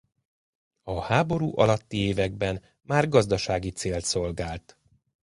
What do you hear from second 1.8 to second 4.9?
években már gazdasági célt szolgált.